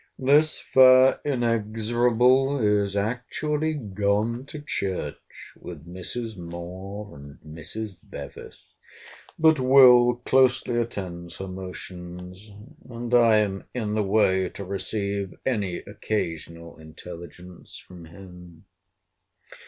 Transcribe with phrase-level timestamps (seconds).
[0.17, 6.37] This fair inexorable is actually gone to church with Mrs.
[6.39, 7.99] Moore and Mrs.
[8.03, 8.77] Bevis;
[9.37, 10.15] but Will.
[10.15, 12.49] closely attends her motions;
[12.89, 18.65] and I am in the way to receive any occasional intelligence from him.